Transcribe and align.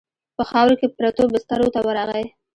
په 0.37 0.43
خاورو 0.49 0.79
کې 0.79 0.87
پرتو 0.97 1.23
بسترو 1.33 1.67
ته 1.75 1.79
ورغی. 1.87 2.25